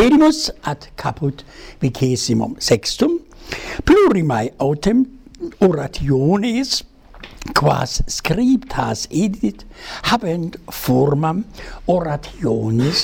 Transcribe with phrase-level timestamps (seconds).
[0.00, 1.44] celimus ad caput
[1.82, 3.12] vicesimum sextum
[3.84, 4.98] plurimae autem
[5.66, 6.70] orationes
[7.58, 9.58] quas scriptas edit
[10.08, 10.52] habent
[10.82, 11.38] formam
[11.96, 13.00] orationis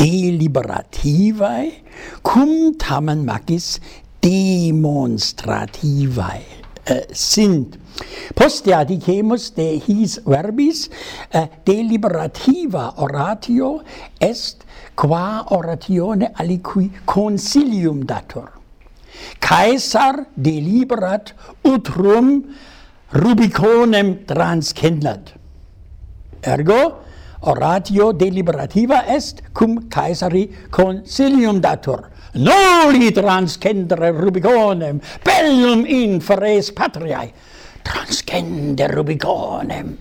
[0.00, 1.66] deliberativae
[2.30, 2.50] cum
[2.84, 3.68] tamen magis
[4.26, 6.59] demonstrativae.
[6.90, 7.76] Eh, sind.
[8.34, 10.88] Postea dicemus de his verbis
[11.30, 13.82] eh, deliberativa oratio
[14.18, 14.64] est
[14.98, 18.50] qua oratione aliqui consilium dator.
[19.38, 21.30] Caesar deliberat
[21.62, 22.42] utrum
[23.12, 25.32] Rubiconem transcendat.
[26.42, 26.82] Ergo
[27.40, 37.32] oratio deliberativa est cum Caesari consilium datur noli transcendere rubiconem bellum inferes patriae.
[37.82, 39.96] Transcende rubiconem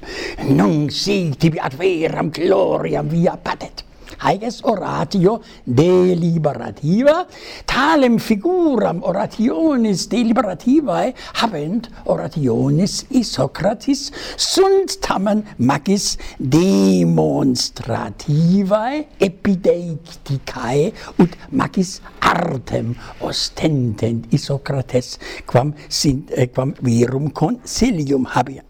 [0.49, 7.27] non si tibi ad veram gloriam via patet haec est oratio deliberativa,
[7.65, 11.13] talem figuram orationis deliberativae eh?
[11.41, 19.05] habent orationis Isocratis, sunt tamen magis demonstrativae eh?
[19.29, 28.65] epideicticae ut magis artem ostentent Isocrates quam sint eh, quam virum consilium habeant.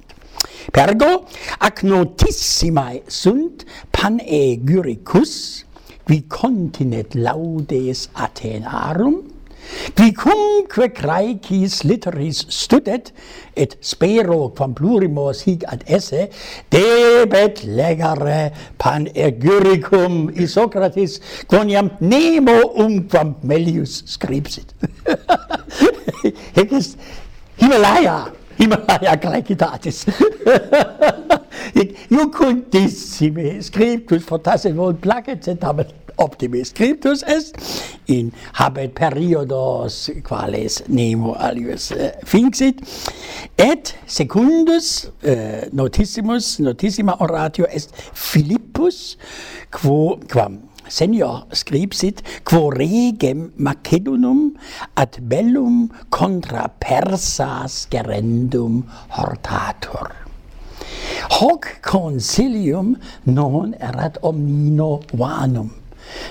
[0.69, 1.25] Pergo
[1.65, 3.63] ac notissimae sunt
[3.99, 5.65] panegyricus
[6.07, 9.17] qui continet laudes Athenarum
[9.93, 13.11] qui cumque craecis litteris studet
[13.59, 16.29] et spero quam plurimos hic ad esse
[16.71, 21.19] debet legare panegyricum i Socrates
[21.51, 24.73] quoniam nemo umquam melius scripsit.
[26.55, 26.97] Hic est
[27.59, 30.05] Himalaya Himalaya Graecitatis
[32.09, 37.55] you cultissime scriptus fortasse volt placet sed habet optime scriptus est
[38.11, 42.81] in habet periodos quales nemo alius eh, uh, finxit
[43.57, 49.17] et secundus uh, notissimus notissima oratio est Philippus
[49.71, 54.57] quo quam senior scripsit quo regem Macedonum
[54.97, 58.83] ad bellum contra Persas gerendum
[59.15, 60.28] hortator
[61.29, 65.71] hoc consilium non erat omnino vanum.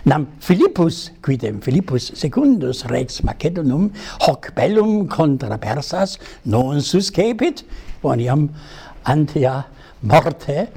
[0.05, 3.91] Nam Philippus quidem Philippus secundus rex Macedonum
[4.21, 7.63] hoc bellum contra persas non suscepit
[8.03, 8.49] quoniam
[9.05, 9.65] antea
[10.03, 10.69] morte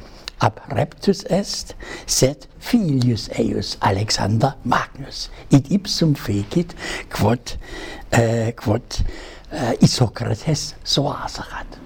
[0.41, 6.73] ab reptus est sed filius eius Alexander Magnus id ipsum fecit
[7.09, 7.57] quod
[8.11, 9.01] eh, quod
[9.51, 11.77] eh, Isocrates soaserat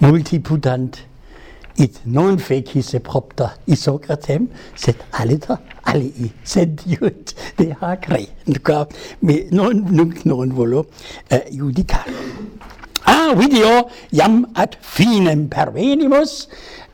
[0.00, 1.02] multiputant
[1.76, 6.32] id non fecis propter isocratem sed aliter alii.
[6.44, 8.86] Sed iud de hacre duca
[9.22, 10.86] me non nunc non volo
[11.30, 12.12] eh, judicare
[13.06, 16.48] ah video iam ad finem pervenimus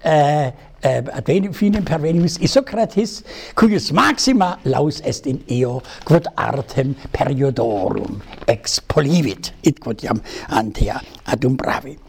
[0.04, 0.52] eh,
[0.82, 3.22] eh, ad finem pervenimus Isocrates,
[3.54, 11.96] cuius maxima laus est in eo, quod artem periodorum expolivit, id quod iam antea adumbravi.